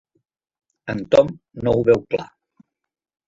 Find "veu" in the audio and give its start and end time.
1.91-2.01